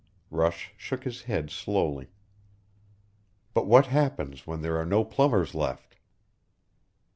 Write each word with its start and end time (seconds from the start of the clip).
Rush 0.31 0.73
shook 0.77 1.03
his 1.03 1.21
head 1.21 1.51
slowly. 1.51 2.07
"But 3.53 3.67
what 3.67 3.85
happens 3.85 4.47
when 4.47 4.63
there 4.63 4.77
are 4.77 4.83
no 4.83 5.05
plumbers 5.05 5.53
left?" 5.53 5.95